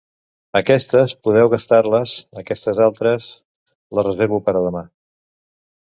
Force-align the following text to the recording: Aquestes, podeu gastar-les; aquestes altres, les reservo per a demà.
Aquestes, 0.59 1.13
podeu 1.27 1.51
gastar-les; 1.51 2.15
aquestes 2.43 2.79
altres, 2.89 3.29
les 3.99 4.09
reservo 4.11 4.41
per 4.49 4.57
a 4.59 4.65
demà. 4.69 4.87